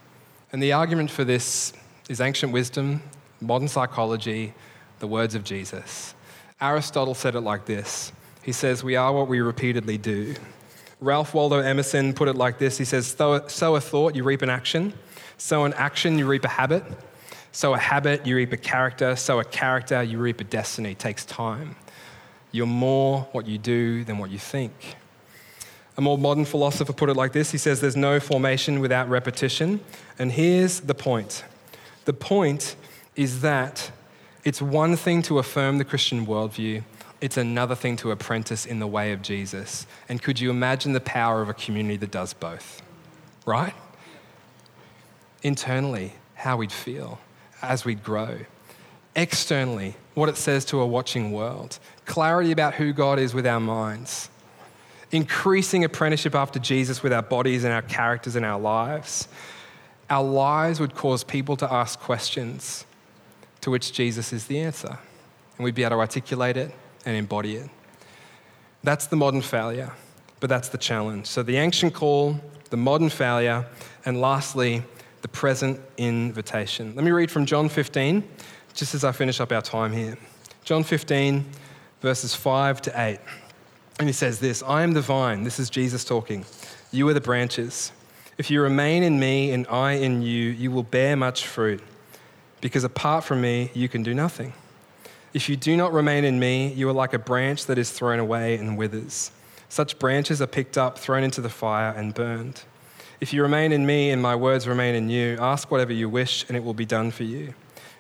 [0.53, 1.73] And the argument for this
[2.11, 3.03] is ancient wisdom,
[3.41, 4.53] modern psychology,
[4.99, 6.15] the words of Jesus.
[6.61, 10.35] Aristotle said it like this He says, We are what we repeatedly do.
[11.01, 14.51] Ralph Waldo Emerson put it like this He says, Sow a thought, you reap an
[14.51, 14.93] action.
[15.39, 16.85] Sow an action, you reap a habit.
[17.53, 19.17] Sow, a habit, you reap a character.
[19.17, 20.93] Sow, a character, you reap a destiny.
[20.93, 21.77] It takes time.
[22.53, 24.97] You're more what you do than what you think.
[25.97, 29.81] A more modern philosopher put it like this He says, There's no formation without repetition.
[30.19, 31.45] And here's the point
[32.05, 32.77] the point
[33.15, 33.91] is that
[34.45, 36.85] it's one thing to affirm the Christian worldview,
[37.21, 39.87] it's another thing to apprentice in the way of Jesus.
[40.09, 42.83] And could you imagine the power of a community that does both?
[43.47, 43.75] Right?
[45.47, 47.21] Internally how we'd feel
[47.63, 48.41] as we'd grow.
[49.15, 51.79] Externally, what it says to a watching world.
[52.05, 54.29] Clarity about who God is with our minds.
[55.13, 59.29] Increasing apprenticeship after Jesus with our bodies and our characters and our lives.
[60.11, 62.85] Our lives would cause people to ask questions
[63.61, 64.99] to which Jesus is the answer.
[65.57, 66.75] And we'd be able to articulate it
[67.07, 67.71] and embody it.
[68.83, 69.93] That's the modern failure,
[70.41, 71.27] but that's the challenge.
[71.27, 73.65] So the ancient call, the modern failure,
[74.05, 74.83] and lastly,
[75.23, 76.95] the present invitation.
[76.95, 78.23] Let me read from John 15,
[78.75, 80.17] just as I finish up our time here.
[80.65, 81.45] John 15,
[82.01, 83.19] verses 5 to 8.
[83.99, 85.45] And he says this I am the vine.
[85.45, 86.45] This is Jesus talking.
[86.93, 87.93] You are the branches.
[88.39, 91.83] If you remain in me and I in you, you will bear much fruit,
[92.61, 94.53] because apart from me, you can do nothing.
[95.33, 98.19] If you do not remain in me, you are like a branch that is thrown
[98.19, 99.31] away and withers.
[99.69, 102.63] Such branches are picked up, thrown into the fire, and burned.
[103.19, 106.45] If you remain in me and my words remain in you, ask whatever you wish
[106.49, 107.55] and it will be done for you.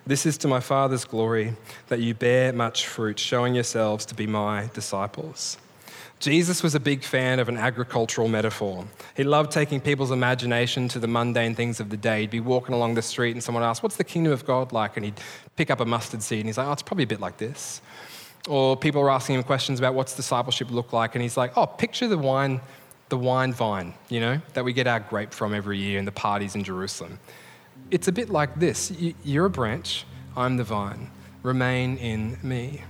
[0.06, 1.56] This is to my Father's glory
[1.88, 5.56] that you bear much fruit, showing yourselves to be my disciples.
[6.18, 8.84] Jesus was a big fan of an agricultural metaphor.
[9.16, 12.20] He loved taking people's imagination to the mundane things of the day.
[12.20, 14.96] He'd be walking along the street and someone asked, What's the kingdom of God like?
[14.96, 15.20] And he'd
[15.56, 17.80] pick up a mustard seed and he's like, Oh, it's probably a bit like this.
[18.48, 21.66] Or people were asking him questions about what's discipleship look like, and he's like, Oh,
[21.66, 22.60] picture the wine,
[23.08, 26.12] the wine vine, you know, that we get our grape from every year in the
[26.12, 27.18] parties in Jerusalem
[27.90, 28.92] it's a bit like this
[29.24, 30.04] You're a branch,
[30.36, 31.10] I'm the vine.
[31.42, 32.82] Remain in me.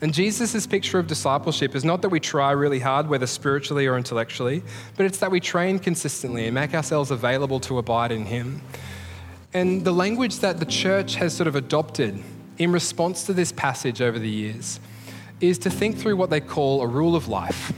[0.00, 3.96] And Jesus' picture of discipleship is not that we try really hard, whether spiritually or
[3.96, 4.62] intellectually,
[4.96, 8.62] but it's that we train consistently and make ourselves available to abide in Him.
[9.52, 12.22] And the language that the church has sort of adopted
[12.58, 14.78] in response to this passage over the years
[15.40, 17.72] is to think through what they call a rule of life.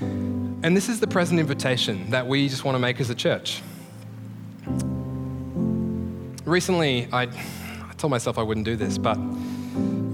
[0.00, 3.62] And this is the present invitation that we just want to make as a church
[6.48, 9.18] recently, I, I told myself I wouldn't do this, but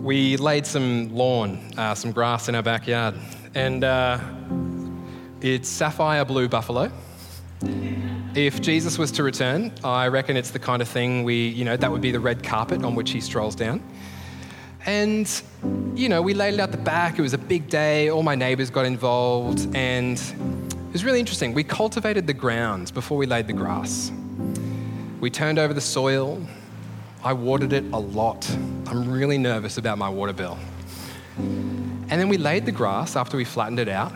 [0.03, 3.15] we laid some lawn, uh, some grass in our backyard,
[3.55, 4.19] and uh,
[5.41, 6.91] it's sapphire blue buffalo.
[8.35, 11.77] If Jesus was to return, I reckon it's the kind of thing we, you know,
[11.77, 13.81] that would be the red carpet on which he strolls down.
[14.87, 15.43] And,
[15.95, 17.19] you know, we laid it out the back.
[17.19, 18.11] It was a big day.
[18.11, 19.75] All my neighbors got involved.
[19.75, 21.55] And it was really interesting.
[21.55, 24.13] We cultivated the grounds before we laid the grass.
[25.21, 26.41] We turned over the soil.
[27.23, 28.49] I watered it a lot.
[28.87, 30.59] I'm really nervous about my water bill.
[31.39, 34.13] And then we laid the grass after we flattened it out.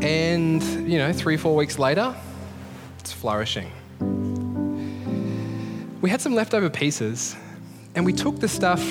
[0.00, 2.14] And, you know, three, four weeks later,
[2.98, 3.70] it's flourishing.
[6.00, 7.36] We had some leftover pieces,
[7.94, 8.82] and we took the stuff,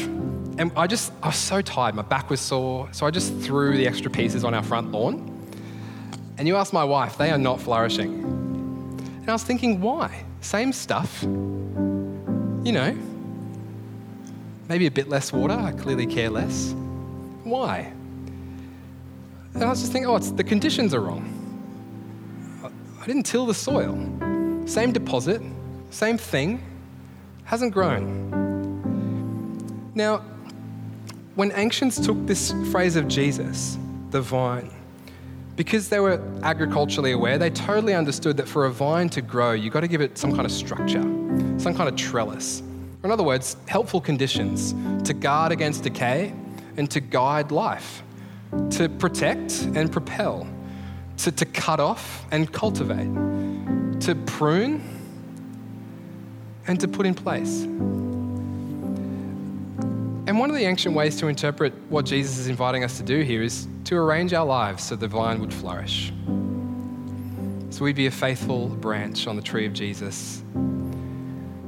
[0.57, 1.95] and I just, I was so tired.
[1.95, 5.29] My back was sore, so I just threw the extra pieces on our front lawn.
[6.37, 8.23] And you ask my wife, they are not flourishing.
[9.21, 10.23] And I was thinking, why?
[10.41, 11.23] Same stuff.
[11.23, 12.97] You know,
[14.67, 15.53] maybe a bit less water.
[15.53, 16.73] I clearly care less.
[17.43, 17.91] Why?
[19.53, 21.29] And I was just thinking, oh, it's, the conditions are wrong.
[23.01, 23.97] I didn't till the soil.
[24.65, 25.41] Same deposit,
[25.89, 26.63] same thing,
[27.43, 28.31] hasn't grown.
[29.93, 30.23] Now,
[31.35, 33.77] when ancients took this phrase of Jesus,
[34.11, 34.71] the vine,
[35.55, 39.73] because they were agriculturally aware, they totally understood that for a vine to grow, you've
[39.73, 41.01] got to give it some kind of structure,
[41.59, 42.61] some kind of trellis.
[43.01, 44.73] Or in other words, helpful conditions
[45.05, 46.33] to guard against decay
[46.77, 48.03] and to guide life,
[48.71, 50.47] to protect and propel,
[51.17, 53.11] to, to cut off and cultivate,
[54.01, 54.81] to prune
[56.67, 57.67] and to put in place.
[60.25, 63.23] And one of the ancient ways to interpret what Jesus is inviting us to do
[63.23, 66.13] here is to arrange our lives so the vine would flourish.
[67.71, 70.41] So we'd be a faithful branch on the tree of Jesus.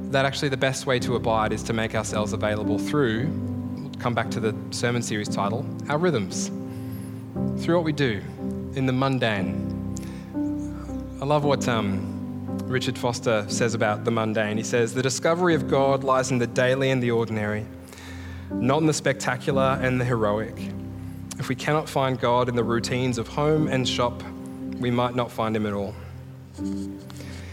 [0.04, 3.28] That actually the best way to abide is to make ourselves available through,
[3.76, 6.50] we'll come back to the sermon series title, our rhythms.
[7.62, 8.22] Through what we do
[8.74, 9.94] in the mundane.
[11.20, 14.56] I love what um, Richard Foster says about the mundane.
[14.56, 17.66] He says, The discovery of God lies in the daily and the ordinary
[18.50, 20.56] not in the spectacular and the heroic.
[21.38, 24.22] If we cannot find God in the routines of home and shop,
[24.78, 25.94] we might not find Him at all.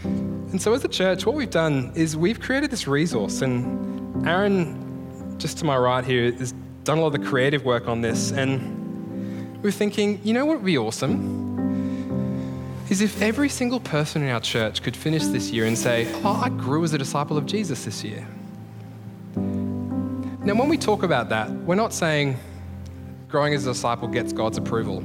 [0.04, 5.36] And so, as a church, what we've done is we've created this resource, and Aaron,
[5.38, 6.54] just to my right here, has
[6.84, 8.30] done a lot of the creative work on this.
[8.30, 11.42] And we're thinking, you know what would be awesome?
[12.88, 16.40] Is if every single person in our church could finish this year and say, Oh,
[16.44, 18.26] I grew as a disciple of Jesus this year.
[20.44, 22.36] Now, when we talk about that, we're not saying
[23.28, 25.02] growing as a disciple gets God's approval.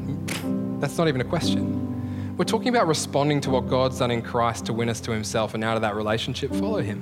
[0.81, 2.35] That's not even a question.
[2.35, 5.53] We're talking about responding to what God's done in Christ to win us to Himself
[5.53, 6.99] and out of that relationship, follow Him.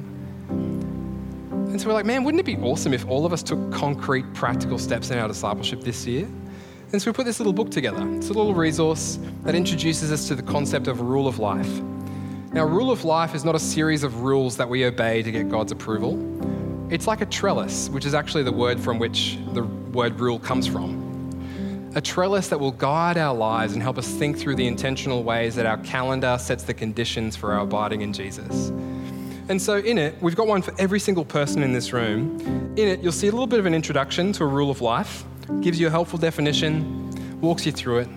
[1.52, 4.32] And so we're like, man, wouldn't it be awesome if all of us took concrete,
[4.36, 6.26] practical steps in our discipleship this year?
[6.91, 8.08] And so we put this little book together.
[8.17, 11.82] It's a little resource that introduces us to the concept of rule of life.
[12.54, 15.50] Now, rule of life is not a series of rules that we obey to get
[15.50, 16.37] God's approval.
[16.89, 20.67] It's like a trellis, which is actually the word from which the word rule comes
[20.67, 21.91] from.
[21.95, 25.54] A trellis that will guide our lives and help us think through the intentional ways
[25.56, 28.70] that our calendar sets the conditions for our abiding in Jesus.
[29.49, 32.39] And so, in it, we've got one for every single person in this room.
[32.78, 35.26] In it, you'll see a little bit of an introduction to a rule of life,
[35.59, 38.09] gives you a helpful definition, walks you through it.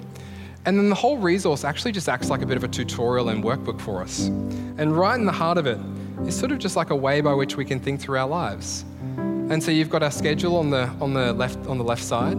[0.64, 3.42] And then the whole resource actually just acts like a bit of a tutorial and
[3.42, 4.26] workbook for us.
[4.28, 5.78] And right in the heart of it
[6.27, 8.85] is sort of just like a way by which we can think through our lives.
[9.16, 12.39] And so you've got our schedule on the, on the, left, on the left side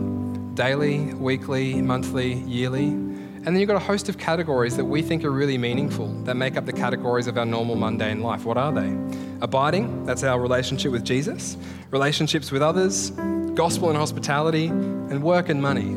[0.56, 2.88] daily, weekly, monthly, yearly.
[2.88, 6.36] And then you've got a host of categories that we think are really meaningful that
[6.36, 8.46] make up the categories of our normal mundane life.
[8.46, 8.96] What are they?
[9.42, 11.58] Abiding, that's our relationship with Jesus,
[11.90, 13.10] relationships with others,
[13.56, 15.96] gospel and hospitality, and work and money.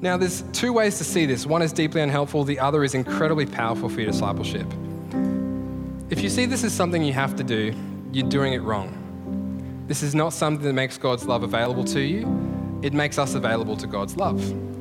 [0.00, 1.46] Now, there's two ways to see this.
[1.46, 4.66] One is deeply unhelpful, the other is incredibly powerful for your discipleship.
[6.22, 7.74] If you see this as something you have to do,
[8.12, 9.84] you're doing it wrong.
[9.88, 13.76] This is not something that makes God's love available to you, it makes us available
[13.78, 14.40] to God's love.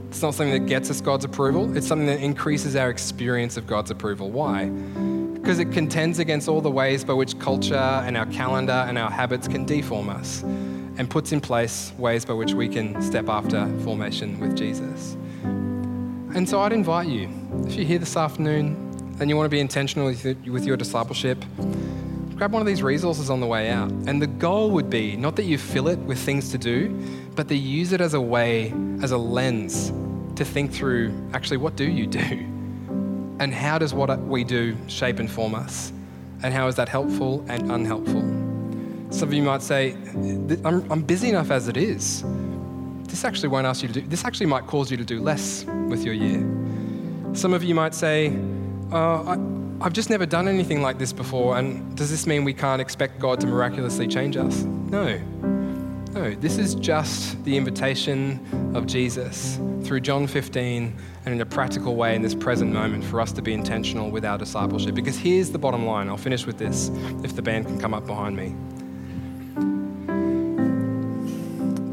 [0.09, 3.65] It's not something that gets us God's approval, it's something that increases our experience of
[3.65, 4.29] God's approval.
[4.29, 4.65] Why?
[4.65, 9.09] Because it contends against all the ways by which culture and our calendar and our
[9.09, 13.65] habits can deform us and puts in place ways by which we can step after
[13.79, 15.15] formation with Jesus.
[16.35, 17.31] And so I'd invite you,
[17.65, 18.90] if you're here this afternoon
[19.21, 21.45] and you want to be intentional with your discipleship,
[22.35, 23.91] grab one of these resources on the way out.
[24.07, 26.89] And the goal would be not that you fill it with things to do,
[27.35, 29.93] but you use it as a way, as a lens
[30.37, 32.47] to think through actually what do you do?
[33.39, 35.91] And how does what we do shape and form us?
[36.43, 38.21] And how is that helpful and unhelpful?
[39.09, 39.97] Some of you might say,
[40.63, 42.23] I'm, I'm busy enough as it is.
[43.07, 45.65] This actually won't ask you to do, this actually might cause you to do less
[45.89, 46.39] with your year.
[47.33, 48.31] Some of you might say,
[48.91, 49.37] uh, I,
[49.79, 53.19] I've just never done anything like this before, and does this mean we can't expect
[53.19, 54.63] God to miraculously change us?
[54.63, 55.17] No.
[56.13, 60.93] No, this is just the invitation of Jesus through John 15
[61.25, 64.25] and in a practical way in this present moment for us to be intentional with
[64.25, 64.93] our discipleship.
[64.93, 66.89] Because here's the bottom line I'll finish with this
[67.23, 68.53] if the band can come up behind me.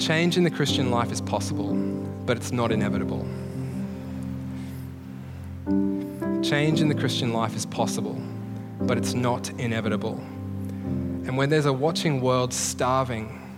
[0.00, 1.74] Change in the Christian life is possible,
[2.26, 3.24] but it's not inevitable.
[6.48, 8.18] Change in the Christian life is possible,
[8.80, 10.14] but it's not inevitable.
[10.14, 13.54] And when there's a watching world starving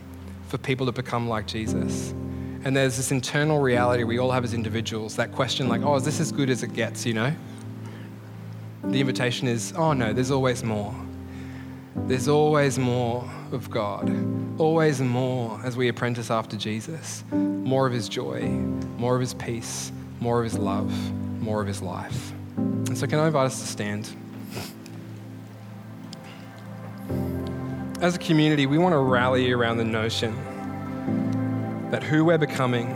[0.49, 2.11] for people to become like Jesus.
[2.65, 6.03] And there's this internal reality we all have as individuals that question, like, oh, is
[6.03, 7.33] this as good as it gets, you know?
[8.83, 10.93] The invitation is, oh no, there's always more.
[11.95, 13.23] There's always more
[13.53, 14.11] of God,
[14.59, 17.23] always more as we apprentice after Jesus.
[17.31, 18.41] More of his joy,
[18.97, 20.91] more of his peace, more of his love,
[21.41, 22.33] more of his life.
[22.87, 24.15] And so, can I invite us to stand?
[28.01, 30.33] as a community, we want to rally around the notion
[31.91, 32.87] that who we're becoming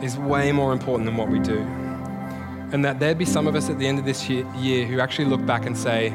[0.00, 1.58] is way more important than what we do.
[2.72, 5.24] And that there'd be some of us at the end of this year who actually
[5.24, 6.10] look back and say,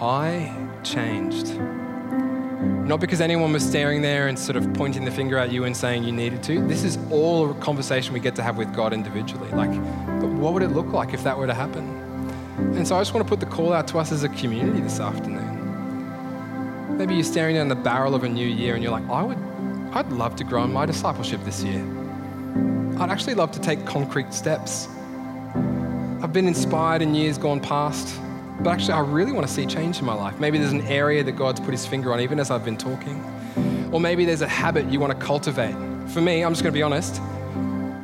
[0.00, 0.50] I
[0.82, 1.48] changed.
[2.62, 5.76] Not because anyone was staring there and sort of pointing the finger at you and
[5.76, 6.66] saying you needed to.
[6.66, 9.50] This is all a conversation we get to have with God individually.
[9.50, 9.70] Like,
[10.20, 11.88] but what would it look like if that were to happen?
[12.76, 14.80] And so I just want to put the call out to us as a community
[14.80, 16.96] this afternoon.
[16.98, 19.38] Maybe you're staring down the barrel of a new year and you're like, I would,
[19.92, 21.84] I'd love to grow in my discipleship this year.
[22.98, 24.88] I'd actually love to take concrete steps.
[26.22, 28.20] I've been inspired in years gone past,
[28.62, 30.38] but actually, I really want to see change in my life.
[30.38, 33.20] Maybe there's an area that God's put his finger on, even as I've been talking.
[33.92, 35.74] Or maybe there's a habit you want to cultivate.
[36.10, 37.20] For me, I'm just going to be honest,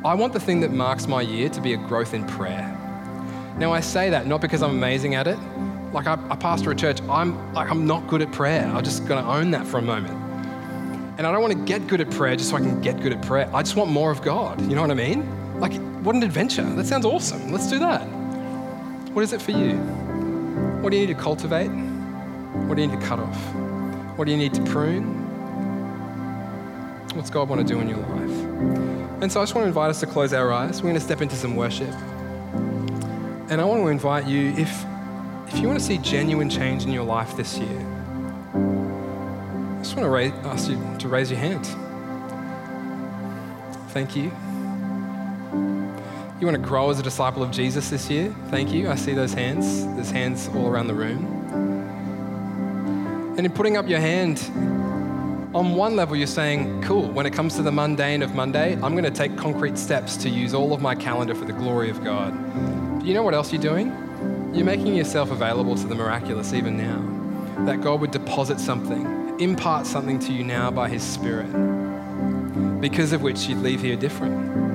[0.03, 2.75] I want the thing that marks my year to be a growth in prayer.
[3.57, 5.37] Now, I say that not because I'm amazing at it,
[5.93, 8.65] like I, I pastor a church, I'm like I'm not good at prayer.
[8.65, 10.13] I'm just gonna own that for a moment.
[11.17, 13.11] And I don't want to get good at prayer just so I can get good
[13.11, 13.49] at prayer.
[13.53, 14.61] I just want more of God.
[14.61, 15.59] You know what I mean?
[15.59, 16.63] Like, what an adventure.
[16.63, 17.51] That sounds awesome.
[17.51, 18.03] Let's do that.
[19.13, 19.98] What is it for you?
[20.81, 21.67] What do you need to cultivate?
[21.67, 23.37] What do you need to cut off?
[24.17, 25.17] What do you need to prune?
[27.15, 29.21] What's God want to do in your life?
[29.21, 30.77] And so I just want to invite us to close our eyes.
[30.77, 31.93] We're going to step into some worship.
[33.49, 34.85] And I want to invite you, if
[35.47, 40.05] if you want to see genuine change in your life this year, I just want
[40.05, 41.65] to raise, ask you to raise your hand.
[43.89, 44.31] Thank you.
[46.39, 48.33] You want to grow as a disciple of Jesus this year?
[48.47, 48.89] Thank you.
[48.89, 49.85] I see those hands.
[49.95, 51.25] There's hands all around the room.
[53.37, 54.39] And in putting up your hand,
[55.53, 58.93] on one level, you're saying, cool, when it comes to the mundane of Monday, I'm
[58.93, 62.05] going to take concrete steps to use all of my calendar for the glory of
[62.05, 62.33] God.
[62.99, 63.87] But you know what else you're doing?
[64.53, 67.65] You're making yourself available to the miraculous even now.
[67.65, 71.51] That God would deposit something, impart something to you now by His Spirit,
[72.79, 74.68] because of which you'd leave here different.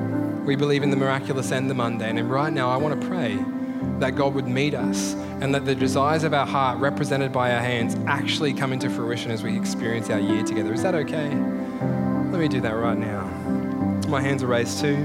[0.44, 2.18] We believe in the miraculous and the mundane.
[2.18, 3.38] And right now, I want to pray
[3.98, 7.60] that God would meet us and that the desires of our heart, represented by our
[7.60, 10.72] hands, actually come into fruition as we experience our year together.
[10.72, 11.28] Is that okay?
[11.28, 13.24] Let me do that right now.
[14.08, 14.96] My hands are raised too.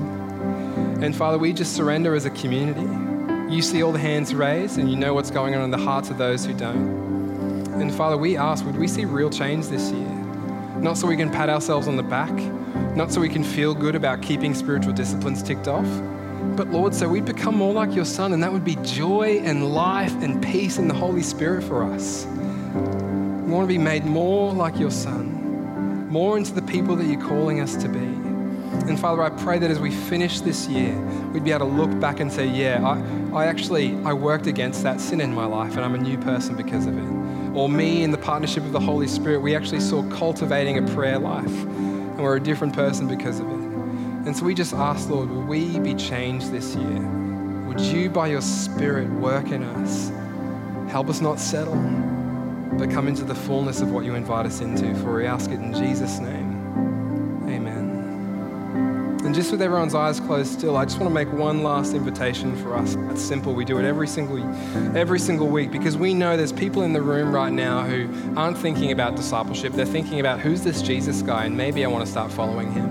[1.01, 3.53] And Father, we just surrender as a community.
[3.53, 6.09] You see all the hands raised and you know what's going on in the hearts
[6.09, 7.71] of those who don't.
[7.81, 10.09] And Father, we ask, would we see real change this year?
[10.79, 12.37] Not so we can pat ourselves on the back,
[12.99, 15.87] not so we can feel good about keeping spiritual disciplines ticked off,
[16.57, 19.73] but Lord, so we'd become more like your Son, and that would be joy and
[19.73, 22.25] life and peace in the Holy Spirit for us.
[22.25, 27.21] We want to be made more like your Son, more into the people that you're
[27.21, 27.99] calling us to be.
[27.99, 30.93] And Father, I pray that as we finish this year,
[31.31, 34.83] we'd be able to look back and say, yeah, I, I actually, I worked against
[34.83, 37.55] that sin in my life and I'm a new person because of it.
[37.55, 41.17] Or me in the partnership of the Holy Spirit, we actually saw cultivating a prayer
[41.17, 41.65] life
[42.20, 43.53] and we're a different person because of it.
[44.28, 46.99] And so we just ask, Lord, will we be changed this year?
[47.65, 50.11] Would you, by your Spirit, work in us?
[50.91, 51.78] Help us not settle,
[52.78, 54.93] but come into the fullness of what you invite us into.
[54.95, 56.48] For we ask it in Jesus' name.
[59.30, 62.55] And just with everyone's eyes closed still, I just want to make one last invitation
[62.63, 62.95] for us.
[63.11, 63.53] It's simple.
[63.53, 64.39] We do it every single,
[64.97, 68.57] every single week because we know there's people in the room right now who aren't
[68.57, 69.73] thinking about discipleship.
[69.73, 72.89] They're thinking about who's this Jesus guy and maybe I want to start following him.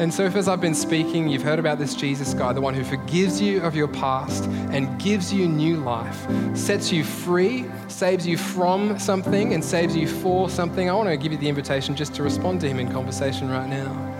[0.00, 2.74] And so, if as I've been speaking, you've heard about this Jesus guy, the one
[2.74, 6.26] who forgives you of your past and gives you new life,
[6.56, 11.16] sets you free, saves you from something, and saves you for something, I want to
[11.16, 14.11] give you the invitation just to respond to him in conversation right now.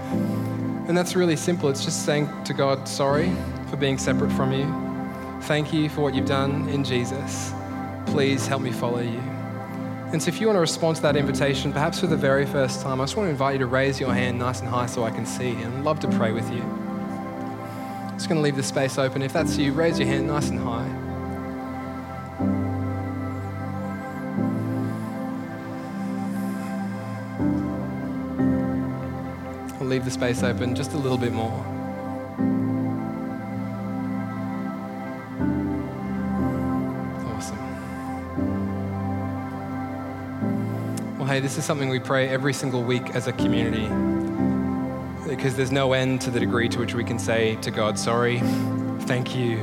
[0.92, 1.70] And that's really simple.
[1.70, 3.34] It's just saying to God, sorry
[3.70, 4.66] for being separate from you.
[5.44, 7.54] Thank you for what you've done in Jesus.
[8.04, 9.18] Please help me follow you.
[10.12, 12.82] And so, if you want to respond to that invitation, perhaps for the very first
[12.82, 15.02] time, I just want to invite you to raise your hand nice and high so
[15.02, 16.60] I can see and love to pray with you.
[18.12, 19.22] Just going to leave the space open.
[19.22, 21.01] If that's you, raise your hand nice and high.
[29.92, 31.50] Leave the space open just a little bit more.
[37.28, 37.58] Awesome.
[41.18, 43.86] Well, hey, this is something we pray every single week as a community
[45.28, 48.38] because there's no end to the degree to which we can say to God, sorry,
[49.00, 49.58] thank you,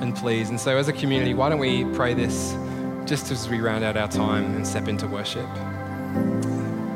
[0.00, 0.48] and please.
[0.48, 2.56] And so, as a community, why don't we pray this
[3.04, 5.46] just as we round out our time and step into worship?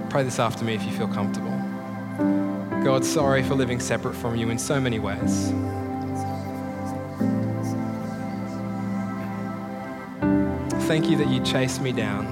[0.09, 1.52] Pray this after me if you feel comfortable.
[2.85, 5.53] God, sorry for living separate from you in so many ways.
[10.89, 12.27] Thank you that you chased me down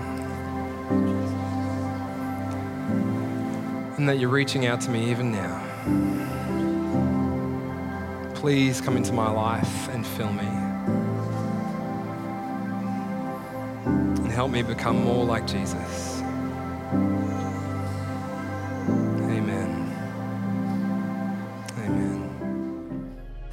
[3.97, 5.67] and that you're reaching out to me even now.
[8.35, 10.49] Please come into my life and fill me.
[14.25, 16.20] And help me become more like Jesus.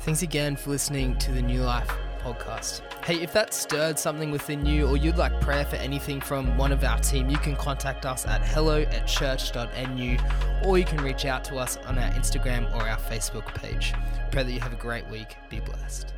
[0.08, 2.80] Thanks again for listening to the Newlife podcast.
[3.04, 6.72] Hey, if that stirred something within you or you'd like prayer for anything from one
[6.72, 10.18] of our team, you can contact us at hello at church.nu
[10.64, 13.94] or you can reach out to us on our Instagram or our Facebook page.
[14.32, 15.36] Pray that you have a great week.
[15.50, 16.14] Be blessed.